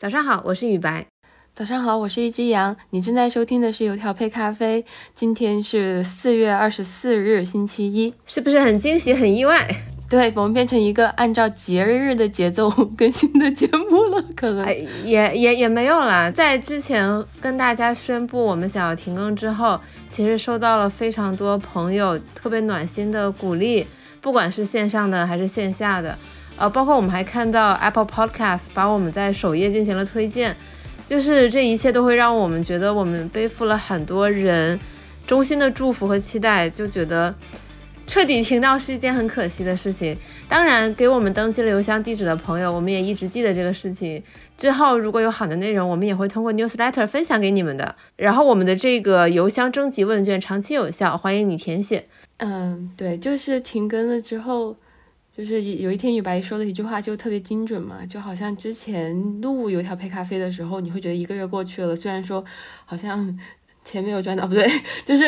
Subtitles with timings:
[0.00, 1.04] 早上好，我是雨白。
[1.52, 2.74] 早上好，我是一只羊。
[2.88, 4.82] 你正在收听的是油条配咖啡。
[5.14, 9.68] 今天是四月二十四日，星期一，是不是很惊喜、很意外？
[10.08, 14.66] 对我们变成一个按照节日的节奏更新的节目了，可能
[15.04, 16.30] 也也也没有啦。
[16.30, 19.78] 在之前跟大家宣布我们想要停更之后，
[20.08, 23.86] 其实收到了非常多朋友特别暖心的鼓励，
[24.22, 26.16] 不管是线上的还是线下的。
[26.60, 30.54] 呃，包括我们还看到 Apple Podcast 把我们在首页进行了推荐，
[31.06, 34.78] 就是这一切都会让我们觉得我们背负了很多人
[35.26, 37.34] 衷心的祝福和期待，就觉得
[38.06, 40.14] 彻底停掉是一件很可惜的事情。
[40.50, 44.22] 当然，给我们登记了邮箱地址的朋友，我们也一直记得这个事情。
[44.58, 47.96] 之后如果有好的内容，我们也会通过 Newsletter 分享给你们的。
[48.16, 52.04] 然后我们的这个邮箱征集问卷长期有效，欢迎你填写。
[52.36, 54.76] 嗯，对，就是停更了之后。
[55.40, 62.44] 就是有一天雨白说的一句话就特别精准嘛，就好像之前录油条配咖啡的时候，你会觉得一个月过去了，虽然说
[62.84, 63.38] 好像
[63.84, 64.66] 钱没有赚到，不对，
[65.04, 65.24] 就是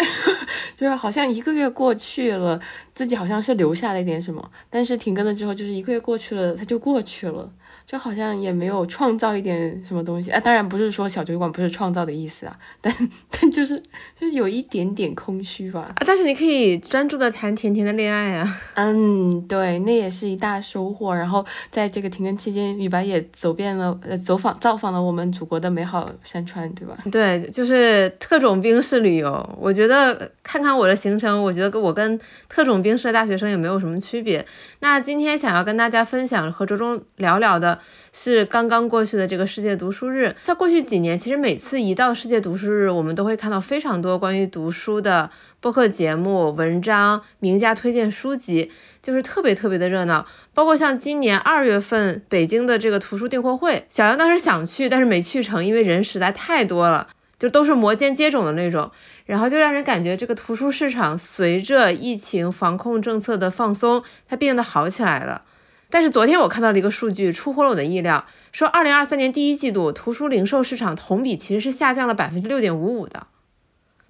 [0.76, 2.60] 就是好像一个月过去了，
[2.94, 7.50] 自己好像是留下了一点什么，但是停更了之后，就是一个月过去了，它就过去了。
[7.84, 12.94] 就好像也没有创造一点什么东西，啊，当然不是说小酒馆不是创造的意思啊，但
[13.28, 13.76] 但就是
[14.18, 15.92] 就是有一点点空虚吧。
[15.96, 18.60] 啊，但是你可以专注的谈甜甜的恋爱啊。
[18.76, 21.14] 嗯，对，那也是一大收获。
[21.14, 26.96] 然后在这个停更期间，雨白也走遍了，呃，走访造访了我们祖国的美好山川，对吧？
[27.10, 29.56] 对，就是特特种兵式旅游。
[29.56, 34.44] 我觉得看看我的行程，我觉得跟我跟特种兵式的大学生也没有什么区别。
[34.80, 37.78] 那今天想要跟大家分享和周中聊聊的。
[38.14, 48.70] 是刚刚过去的这个世界读书日，在过去几年，其实每次一到世界读书日，我们都会看到非常多关于读书的播客节目、文章、名家推荐书籍，
[49.00, 50.26] 就是特别特别的热闹。
[50.52, 57.08] 包括像今年二月份北京的这个图书订货会，小杨当时想去，但是没去成，因为人实在太多了，
[57.42, 58.88] 就都是摩肩接踵的那种，
[59.26, 65.42] 然后就让人感觉这个图书市场随着疫情防控政策的放松，它变得好起来了。
[65.90, 73.26] 但是昨天我看到了一个数据，出乎了我的意料，说二零二三年第一季度图书零售市场同比其实是下降了百分之六点五五的，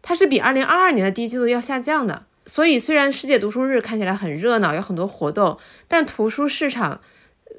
[0.02, 2.26] 它是比二零二二年的第一季度要下降的。
[2.44, 7.00] 所以虽然世界读书日看起来很热闹，有很多活动，但图书市场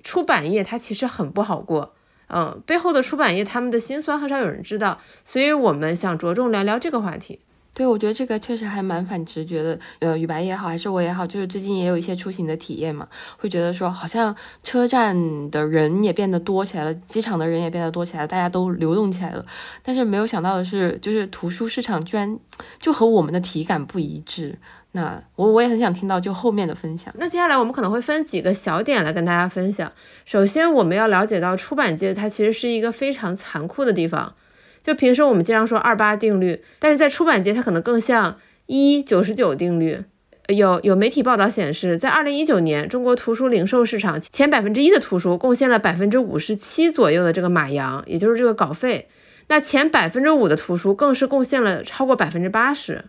[0.04, 1.96] 出版业它其实很不好过，
[2.34, 7.40] 嗯，背后的出版业他们的辛酸很少有人知道，所以我们想着重聊聊这个话题。
[7.74, 9.80] 对，我觉得这个确实还蛮反直觉的。
[10.00, 13.08] 呃，雨白也好，还是我也好，就是最近也有一些出行的体验嘛，
[13.38, 19.44] 会觉得说好像车站的人也变得多起来了，机场的人也变得多起来了，大家都流动起来了。
[19.82, 22.40] 但是没有想到的是，就是图书市场居然
[22.80, 24.58] 就和我们的体感不一致。
[24.92, 27.12] 那我我也很想听到就后面的分享。
[27.18, 29.92] 那接下来我们可能会分几个小点来跟大家分享。
[30.26, 34.36] 首先，我们要了解到出版界它其实是一个非常残酷的地方。
[34.84, 40.00] 就平时我们经常说二八定律，但是在出版界它可能更像一九十九定律。
[40.50, 49.08] 有有媒体报道显示，在二零一九年，中国图书零售市场前百分之一的图书贡献了百分之五十七左右的这个马洋，也就是这个稿费。
[49.48, 53.06] 那前百分之五的图书更是贡献了超过百分之八十。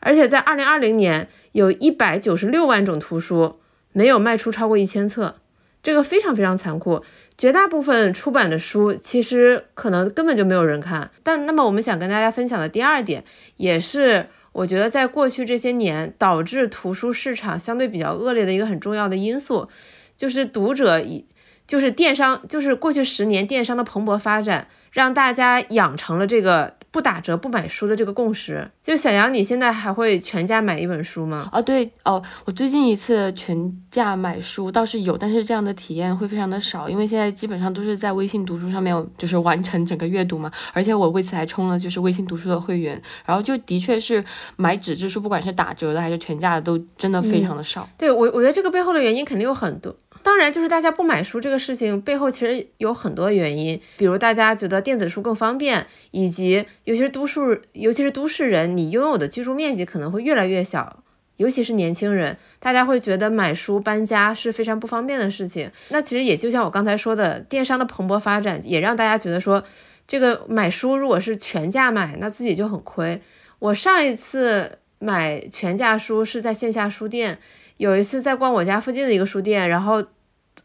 [0.00, 3.60] 而且在二零二零年，有一百九十六万种图书
[3.92, 5.36] 没有卖出超过一千册。
[5.82, 7.02] 这个非常非常残酷，
[7.36, 11.10] 绝大部分出版的书其实可能根本就没有人看。
[11.22, 13.24] 但那么我们想跟大家分享的第二点，
[13.56, 19.68] 也是我觉得在过去这些年导致图书市场相对比较恶劣的一个很重要的因素，
[20.16, 21.24] 就是读者以
[21.66, 26.76] 就是电商，就是过去十年电商的蓬勃发展，让大家养成了这个。
[26.92, 31.48] 不打折不买书的这个共识，就小杨，你现在还会全价买一本书吗？
[31.50, 44.22] 哦，对哦，我最近一次全价买书倒是有，但是这样的体验会非常的少，因为现在基本上都是在微信读书上面就是完成整个阅读嘛，而且我为此还充了就是微信读书的会员，然后就的确是
[44.56, 47.88] 买纸质书，不管是打折的还是全价的，都真的非常的少。
[47.96, 49.96] 对我，我觉得这个背后的原因肯定有很多。
[50.22, 61.02] 当然，就是大家不买书这个事情背后其实有很多原因，比如大家觉得电子书更方便，以及尤其是都市，尤其是都市人，你拥有的居住面积可能会越来越小，
[61.38, 65.70] 尤其是年轻人，大家会觉得买书搬家是非常不方便的事情。
[65.88, 69.64] 那其实也就像我刚才说的，电商的蓬勃发展也让大家觉得说，
[70.06, 73.20] 这个买书如果是全价买，那自己就很亏。
[73.58, 77.38] 我上一次买全价书是在线下书店。
[77.78, 80.04] 有一次在逛我家附近的一个书店，然后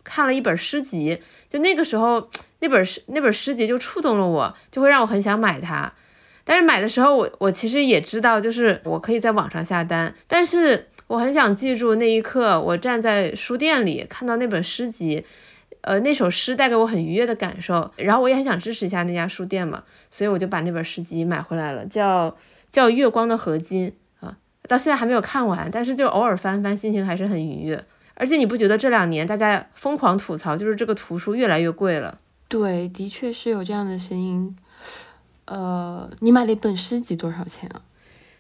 [0.08, 2.26] 看了一本诗集，就那个时候
[2.60, 5.92] 那本诗那本诗集就触动了我，就会让我很想买它。
[6.46, 15.26] 但是买的时候，我我其实也知道，就是我可以在网上下单，但是我很想记住那一刻，我站在书店里看到那本诗集，
[15.82, 22.34] 呃，那首诗带给我很愉悦的感受，然后我也很想支持一下那家书店嘛，所以我就把那本诗集买回来了，叫
[22.72, 23.94] 叫《月光的合金》
[24.26, 24.38] 啊，
[24.70, 27.84] 到现在还没有看完，但是就偶尔翻翻，心情还是很愉悦。
[28.20, 32.18] 而且你不觉得这两年大家疯狂吐槽，就是这个图书越来越贵了？
[32.48, 34.56] 对，的确是有这样的声音。
[35.46, 37.82] 呃，你买了一本诗集多少钱啊？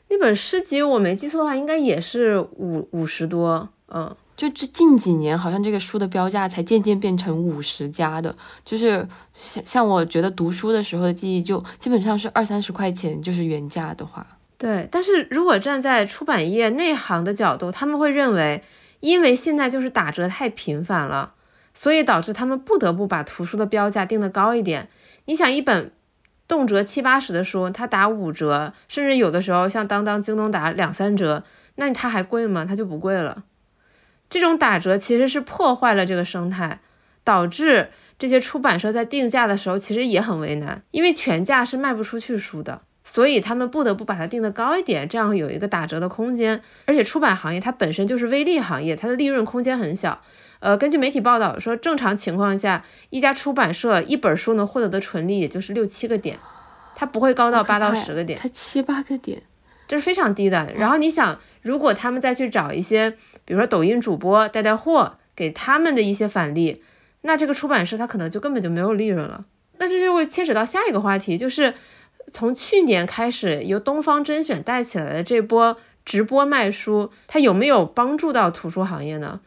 [0.10, 4.16] 那本诗集我没记错的话，应该也是五五十多，嗯。
[4.36, 9.04] 就这近几年，好像这个书的标价才渐渐变成五十加的，就是
[9.34, 14.24] 像像我觉得读书的时候的记忆，就基本上是二三十块钱，就是原价的话。
[14.60, 18.62] 对，但是如果站在出版业内行的角度，他们会认为，
[19.00, 21.34] 因为现在就是打折太频繁了，
[21.74, 24.90] 所以导致他们不得不把图书的标价定得高一点。
[25.26, 25.92] 你想，一本
[26.48, 31.44] 动辄七八十的书，它打五折，甚至有的时候像当当、京东打两三折，
[31.76, 32.66] 那它还贵吗？
[32.66, 33.44] 它就不贵了。
[34.30, 36.80] 这种打折其实是破坏了这个生态，
[37.24, 46.62] 导致这些出版社在定价的时候其实也很为难，因为全价是卖不出去书的，所以他们不得不把它定得高一点，这样有一个打折的空间。
[46.86, 50.22] 而且出版行业它本身就是微利行业，它的利润空间很小。
[50.60, 56.38] 呃，根据媒体报道说，正常情况下，一家出版社一本书能获得的纯利也就是六七个点，
[56.96, 59.42] 它不会高到八到十个点，才七八个点，
[59.88, 60.74] 这是非常低的。
[60.76, 63.18] 然后你想，如果他们再去找一些。
[63.48, 66.84] 比如说抖音主播带带货，给他们的一些返利，
[67.22, 69.42] 那这个出版社它可能就根本就没有利润了。
[69.78, 71.74] 那这就会牵扯到下一个话题，就是
[72.32, 79.40] 从去年开始由东方甄选带起来的这波直播卖书，它有没有帮助到图书行业呢？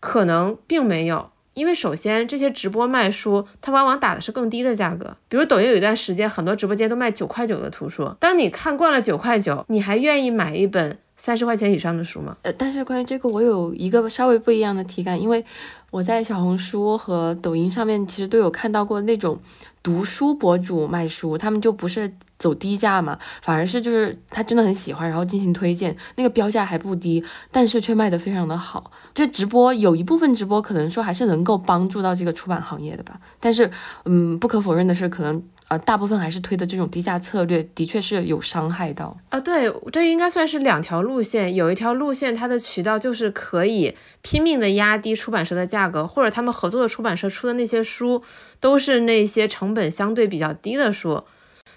[0.00, 5.16] 可能并没有，因为首先这些直播卖书，它往往打的是更低的价格。
[5.28, 10.98] 比如抖音有一段时间，很多直播间都卖九块九的图书，当你看惯了九块九，你还愿意买一本？
[11.20, 12.36] 三十块钱以上的书吗？
[12.42, 15.44] 呃，但是关于这个，我有一个稍微不一样的体感，因为
[15.90, 19.36] 我在小红书和抖音上面其实都有看到过那种
[19.82, 28.90] 读书博主卖书，他们就不是走低价嘛，反而是就是他真的很喜欢，然后进行推荐，那个标价还不低，但是却卖得非常的好。
[29.12, 33.70] 这直播有一部分直播可能说还是能够帮助到这个出版行业的吧，但是
[34.04, 35.42] 嗯，不可否认的是可能。
[35.68, 39.38] 呃，大部分还是推的这种低价策略，的确是有伤害到啊。
[39.38, 48.22] 对，这应该算是两条路线，有一条路线它的渠道就是可以拼命的压低出版社的价格，或者他们合作的出版社出的那些书
[48.58, 51.22] 都是那些成本相对比较低的书。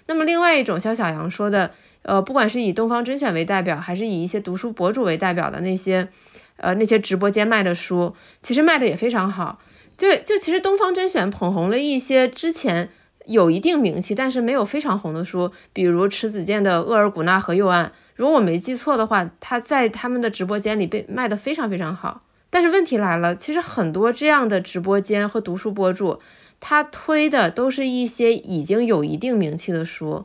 [0.06, 1.70] 那么另外一种像小杨说的，
[2.02, 6.08] 呃，不管是以东方甄选为代表，还是以一些读书博主为代表的那些，
[6.56, 9.60] 呃，那些直播间卖的书，其实卖的也非常好。
[9.96, 12.88] 就就其实东方甄选捧红了一些之前。
[13.26, 22.20] 有一定名气，但是没有非常红的书，比如迟子建的《厄尔古纳河右岸》，如果我没记错的话，他在他们的直播间里被卖的非常非常好。
[22.50, 26.18] 但是问题来了，其实很多这样的直播间和读书博主，
[26.64, 30.24] 他推的都是一些已经有一定名气的书。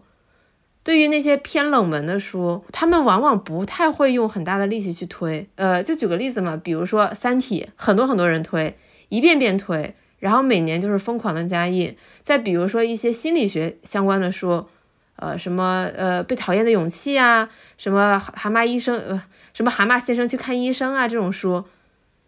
[0.84, 5.50] 对于那些偏冷门的书，他们往往不太会用很大的力气去推。
[5.56, 8.78] 呃，就举个例子嘛，比如说《三体》，很多很多人推，
[9.10, 9.96] 一遍遍推。
[10.20, 14.68] 然后每年就是疯狂的加印，再比如说一些心理学相关的书，
[15.16, 19.22] 呃，什么呃被讨厌的勇气啊，什么蛤蟆医生呃，
[19.54, 21.66] 什么蛤蟆先生去看医生啊，这种书，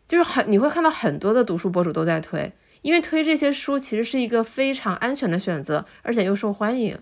[0.07, 6.97] 就是很你会看到很多的读书博主都在推，因为推这些书其实是一个非常安全的选择，而且又受欢迎。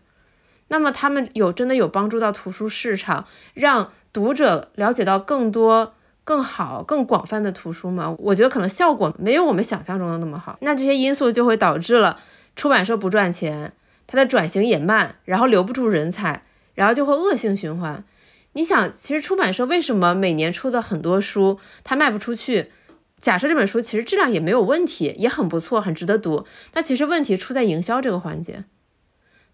[0.70, 5.94] 那么他们有真的有帮助到图书市场，让读者了解到更多。
[6.24, 8.13] 更好、更广泛的图书吗？
[8.20, 10.58] 我觉得可能效果没有我们想象中的那么好。
[10.60, 12.20] 那这些因素就会导致了
[12.54, 13.72] 出版社不赚钱，
[14.06, 16.42] 它的转型也慢，然后留不住人才，
[16.75, 18.04] 然后就会恶性循环。
[18.51, 22.74] 你想，其实出版社为什么每年出的很多书它卖不出去？
[23.20, 28.64] 假设这本书其实质量也没有问题，也很不错，很值得读，那其实问题出在营销这个环节，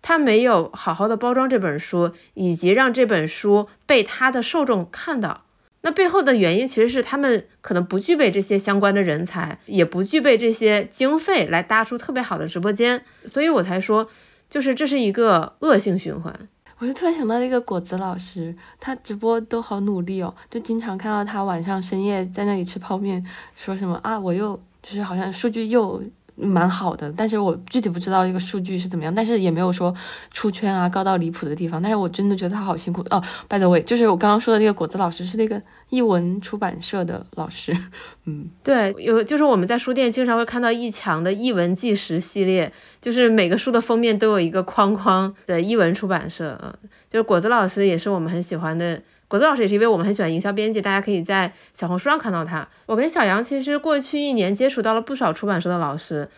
[0.01, 5.46] 他没有好好的包装这本书，以及让这本书被他的受众看到。
[5.86, 14.10] 那背后的原因其实是他们可能不具备这些相关的人才，也不具备这些经费来搭出特别好的直播间，所以我才说，
[14.50, 16.48] 就是这是一个恶性循环。
[16.83, 23.25] 我就突然想到一个果子老师，他直播都好努力哦，就经常看到他晚上深夜在那里吃泡面，
[23.55, 26.03] 说什么啊，我又就是好像数据又。
[26.35, 29.93] 蛮好的，但是我具体不知道这个数据是怎么样，但是也没有说
[30.31, 31.81] 出圈啊高到离谱的地方。
[31.81, 33.21] 但是我真的觉得他好辛苦哦。
[33.47, 37.75] By the way，就是我刚刚说的那个果子老师是那个译文出版社的老师。
[38.25, 42.71] 嗯，对，有就是我们在书店经常会看到易强的译文纪实系列，
[43.01, 46.59] 就是每个书的封面都有一个框框的译文出版社。
[46.63, 46.73] 嗯，
[47.09, 49.01] 就是果子老师也是我们很喜欢的。
[49.33, 52.69] 果子老师也是因为我们很喜欢营销编辑，大家可以在小红书上看到他。
[52.85, 56.29] 我跟小杨其实过去一年接触到了不少出版社的老师，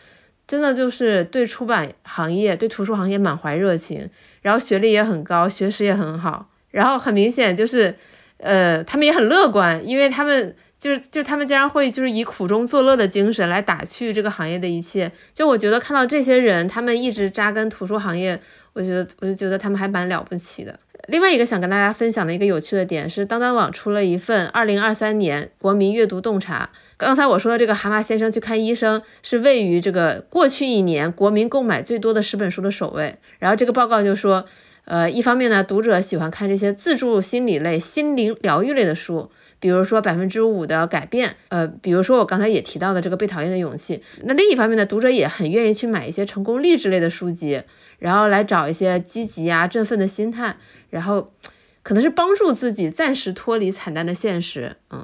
[0.47, 4.09] 真的就是对出版行业、对图书行业满怀热情，
[4.41, 7.93] 然后学历也很高，学识也很好，然后很明显就是，
[8.37, 10.55] 呃，他们也很乐观，因为他们。
[10.77, 18.39] 就是就是他们竟然会就是以苦中作乐的精神来打趣这个行业的一切，就我觉得看到这些人，他们一直扎根图书行业，
[18.73, 20.79] 我觉得我就觉得他们还蛮了不起的。
[21.07, 26.69] 另外一个想跟大家分享的一个有趣的点是，当当网出了一份二零二三年国民阅读洞察。
[26.97, 33.15] 刚才我说的这个蛤蟆先生去看医生是位于这个过去一年国民购买最多的十本书的首位。
[33.37, 34.45] 然后这个报告就说，
[34.85, 39.29] 呃，一方面呢，读者喜欢看这些自助心理类、心灵疗愈类的书。
[39.57, 44.03] 比如说百分之五的改变，呃，比如说我刚才也提到的这个被讨厌的勇气。
[44.23, 47.63] 那另一方面呢，读者也很愿意去买一些成功励志类的书籍，
[47.97, 50.57] 然后来找一些积极啊、振奋的心态，
[50.89, 51.33] 然后
[51.81, 54.75] 可能是帮助自己暂时脱离惨淡的现实。
[54.91, 55.03] 嗯，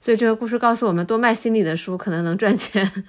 [0.00, 3.04] 所以这个故事告诉我们，多卖心理的书可能能赚钱。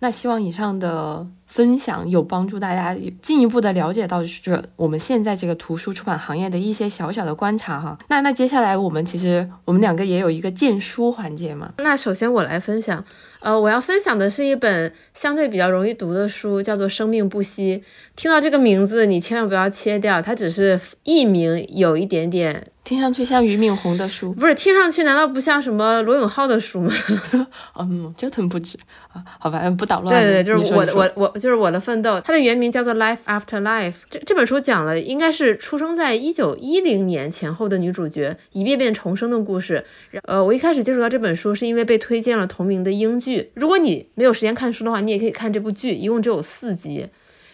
[0.00, 7.98] 那希望以上的分享有帮助大家进一步的了解到，就是我们现在这个图书出版行业的一些小小的观察哈。
[8.08, 11.72] 那那接下来我们其实我们两个也有一个荐书环节嘛。
[11.78, 13.04] 那首先我来分享，
[13.40, 17.78] 呃，我要分享的是一本相对比较容易读的书，叫做《生命不息》。
[18.14, 22.68] 听到这个名字，你千万不要切掉，它只是译名有一点点。
[22.88, 24.54] 听上去像俞敏洪的书，不是？
[24.54, 26.90] 听上去难道不像什么罗永浩的书吗？
[27.78, 28.78] 嗯，折腾不止
[29.12, 29.22] 啊。
[29.38, 30.08] 好吧，不捣乱。
[30.08, 32.18] 对对，就是我的我我就是我的奋斗。
[32.22, 33.92] 它的原名叫做《Life After Life》。
[34.08, 39.84] 这这本书讲了，应该是出生在一九一零年前后的女主角一遍遍重生的故事。
[40.22, 43.50] 呃，我一开始接触到这本书是因为被推荐了同名的英剧。
[43.52, 47.06] 如果你没有时间看书的话，你也可以看这部剧，一共只有四集。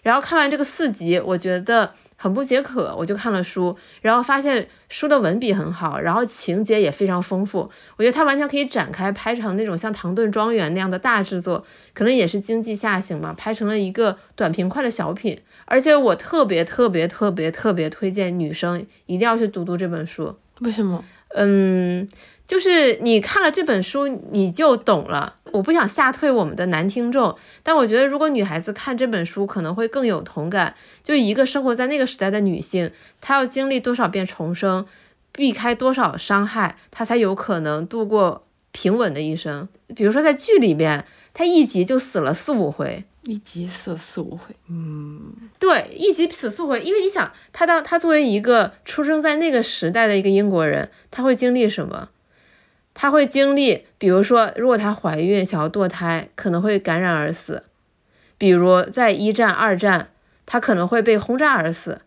[0.05, 1.91] 然后看完这个四集，我觉得。
[2.17, 7.71] 很不解渴，我就看了书，然后发现书的文笔很好，然后情节也非常丰富。
[7.97, 15.39] 我觉得它完全可以展开拍成那种像《唐顿庄园》那样的大制作，可能也是经济下行嘛，拍成了一个短平快的小品。
[15.67, 20.35] 而且我特别特别特别特别推荐女生一定要去读读这本书。
[20.61, 21.05] 为什么？
[21.35, 22.09] 嗯。
[22.47, 25.37] 就是你看了这本书，你就懂了。
[25.55, 30.75] 我不想吓退我们的男听众，但我觉得如果女孩子看这本书，可能会更有同感。
[31.05, 34.85] 就一个生活在那个时代的女性，她要经历多少遍重生，
[35.31, 38.43] 避开多少伤害，她才有可能度过
[38.73, 39.69] 平稳的一生。
[39.95, 43.05] 比如说在剧里边，她一集就死了四五回。
[43.23, 52.09] 一集死四五回，嗯，对，一集死四回，因为你想，她当她作为一个出生在那个时代的一个英国人，她会经历什么？
[52.95, 57.59] 她会经历，比如说，如果她怀孕想要堕胎，可能会感染而死；
[58.39, 60.09] 比如在一战、二战，
[60.47, 61.99] 她可能会被轰炸而死。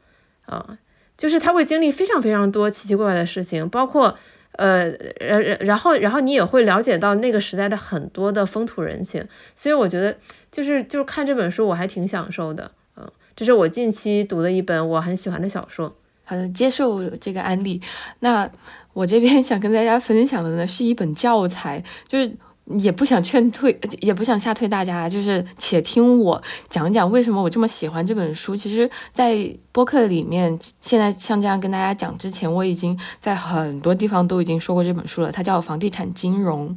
[0.45, 0.77] 啊，
[1.17, 4.17] 就是她会经历非常非常多奇奇怪怪的事情，包括，
[4.53, 4.89] 呃，
[5.19, 9.27] 然然然后然后你也会了解到那个时代的很多的风土人情。
[9.53, 10.17] 所以我觉得，
[10.49, 12.71] 就是就是看这本书我还挺享受的。
[12.95, 15.93] 嗯，这是我近期读的一本我很喜欢的小说。
[16.23, 17.81] 好的，接受这个案例。
[18.19, 18.49] 那
[18.97, 22.35] 我这边想跟大家分享的呢，是一本教材，就是。
[22.79, 28.57] 也不想劝退，也不想吓退大家，就是且听我讲讲为什么我这么喜欢这本书。
[28.57, 35.31] 其实，在播客里面，现在像这样跟大家讲之前，我已经在很多地方都已经说过这本书了。
[35.31, 36.67] 它叫《房地产金融》。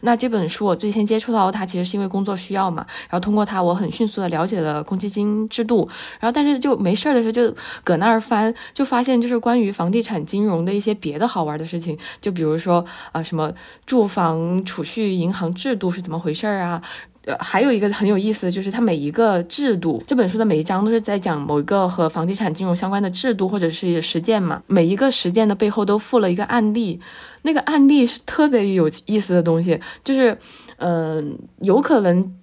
[0.00, 2.84] 那这本书我最先接触到它，其实是因为工作需要嘛。
[3.08, 5.88] 然后通过它，我很迅速的了解了公积金制度。
[6.18, 7.54] 然后但是就没事儿的时候就
[7.84, 11.96] 搁那儿翻，就发现就是关于房地产金融的一些别的好玩的事情。
[12.20, 13.52] 就比如说啊，什么
[13.86, 15.12] 住房储蓄。
[15.12, 16.82] 银行制度是怎么回事儿啊？
[17.26, 24.62] 呃，还有一个很有意思的就是，它每一个制度，这本书的每一章都是在讲某一个和房地产金融相关的制度或者是实践嘛。
[24.66, 26.98] 每一个实践的背后都附了一个案例，
[27.42, 30.36] 那个案例是特别有意思的东西，就是，
[30.78, 32.34] 嗯，有可能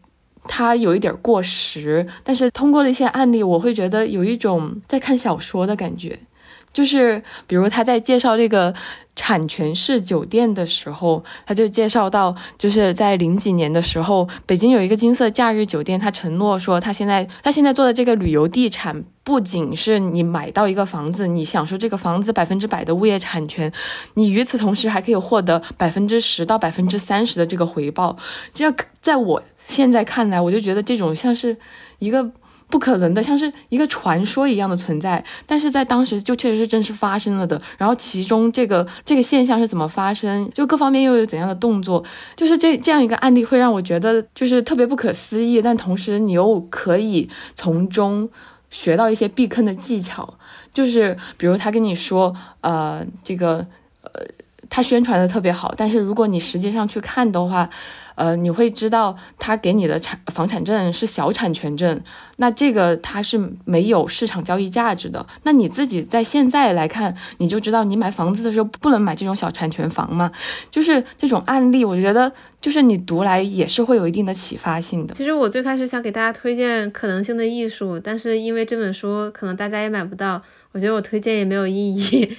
[0.43, 6.19] 它有一点过时，但是通过了一些案例，我会觉得有一种在看小说的感觉。
[6.77, 8.71] 就是，比如他在介绍这个
[9.15, 23.71] 产权式酒店的时候，他就介绍到，就是在零几年的时候，北京有一个金色假日酒店，他承诺说，他现在他现在做的这个旅游地产，不仅是你买到一个房子，你享受这个房子百分之百的物业产权，
[24.13, 28.15] 你与此同时还可以获得百分之十到百分之三十的这个回报。
[28.53, 31.57] 这样在我现在看来，我就觉得这种像是
[31.97, 32.29] 一个。
[32.69, 37.61] 不可能的，像是一个传说一样的存在，但是在当时就确实是真实发生了的。
[37.77, 42.03] 然后其中这个这个现象是怎么发生，就各方面又有怎样的动作，
[42.35, 48.29] 就是这这样一个案例会让我觉得就是特别不可思议，但同时你又可以从中
[48.69, 50.33] 学到一些避坑的技巧，
[50.73, 53.65] 就是比如他跟你说，呃，这个
[54.01, 54.11] 呃。
[54.69, 57.69] 他宣传的特别好，但是如果你实际上去看的话，
[58.17, 62.01] 呃，你会知道他给你的产房产证是小产权证，
[62.37, 65.23] 那这个它是没有市场交易价值的。
[65.43, 70.31] 那你自己在现在来看，你就知道你买房子的时候不能买这种小产权房嘛。
[70.71, 75.13] 就是这种案例，我觉得就是你读来也是会有一定的启发性的。
[75.13, 82.35] 其实我最开始想给大家推荐《可能性的艺术》，但是因为这本书可能大家也买不到，我觉得我推荐也没有意义。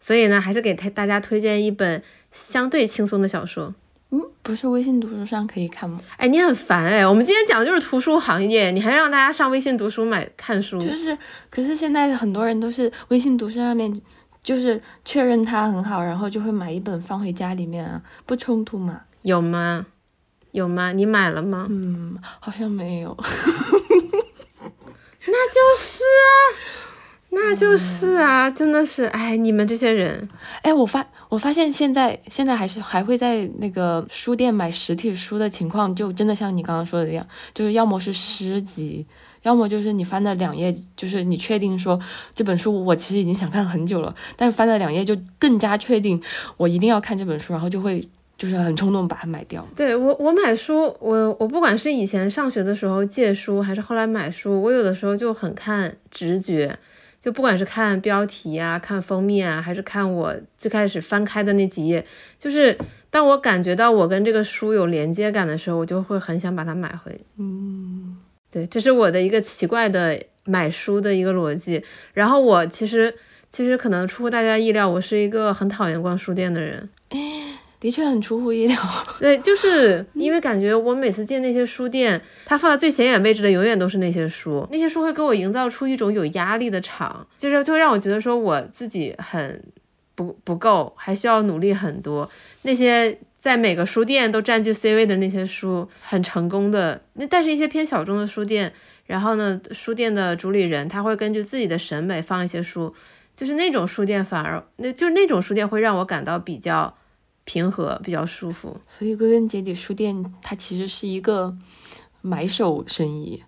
[0.00, 3.72] 所以呢，还是给大家推荐一本相对轻松的小说。
[4.10, 5.98] 嗯，不是微信读书上可以看吗？
[6.16, 7.04] 哎，你很烦哎！
[7.06, 10.78] 我们今天讲的就是图书行业，你还让大家上微信读书买看书？
[10.78, 11.16] 就是，
[11.50, 14.00] 可是现在很多人都是微信读书上面，
[14.44, 19.00] 就是确认它很好，然后就会买一本放回家里面啊，不冲突吗？
[19.22, 19.86] 有吗？
[20.52, 20.92] 有吗？
[20.92, 21.66] 你买了吗？
[21.68, 23.16] 嗯，好像没有。
[25.28, 26.86] 那就是啊。
[27.30, 30.26] 那就是啊，真的是，哎，你们这些人，
[30.62, 39.04] 哎，我发我发现现在现在还是还会在那个书店买实体书的情况，就真的像你刚刚说的一样，就是要么是诗集，
[39.42, 41.98] 要么就是你翻了两页，就是你确定说
[42.34, 46.22] 这本书我其实已经想看很久了，但是翻了两页就更加确定
[46.56, 48.06] 我一定要看这本书，然后就会
[48.38, 49.66] 就是很冲动把它买掉。
[49.74, 56.78] 对我我买书，我我不管是以前上学的时候借书，还是后来买书，我有的时候就很看直觉。
[57.26, 62.06] 就不管是看标题啊，看封面啊，还是看我最开始翻开的那几页，
[62.38, 62.78] 就是
[63.10, 67.20] 当我感觉到我跟这个书有连接感的时候，我就会很想把它买回。
[67.36, 68.16] 嗯，
[68.48, 71.82] 对，这是我的一个奇怪的买书的一个逻辑。
[72.14, 73.12] 然后我其实
[73.50, 76.88] 其实可能出乎大家意料，我是一个很讨厌逛书店的人。
[77.78, 78.76] 的确很出乎意料，
[79.20, 89.62] 对，就是因为感觉我每次进那些书店，它放在最显眼位置的永远都是那些书，那些书会给我营造出一种有压力的场，就是就会让我觉得说我自己很
[90.14, 92.28] 不不够，还需要努力很多。
[92.62, 98.72] 那些在每个书店都占据 C 位的那些书，很成功的，那但是一些偏小众的书店，
[99.04, 102.92] 然后呢，书店的主理人他会根据自己的审美放一些书，
[103.36, 106.96] 就是那种书店反而那就是那种书店会让我感到比较。
[107.46, 111.56] 平和比较舒服，所以归根结底，书店它其实是一个
[112.20, 113.40] 买手生意，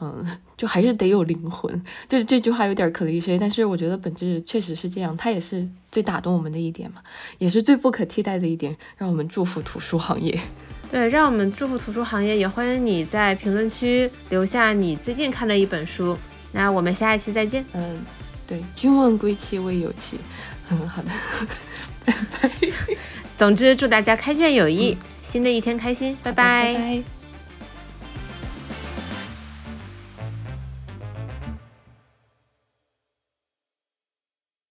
[0.00, 1.80] 嗯，就还是得有灵魂。
[2.08, 7.00] 就是这句话有点可离谁，但是我觉得本质确实是这样，它也是最打动我们的一点嘛，
[7.38, 8.76] 也是最不可替代的一点。
[8.98, 10.38] 让我们祝福图书行业，
[10.90, 16.18] 对，让我们祝福图书行业，也欢迎你在评论区留下你最近看的一本书。
[16.50, 17.64] 那我们下一期再见。
[17.72, 18.04] 嗯，
[18.44, 20.18] 对，君问归期未有期。
[20.68, 21.10] 嗯，好的。
[23.36, 27.15] 总之，祝大家开卷有益，新的一天开心，拜拜。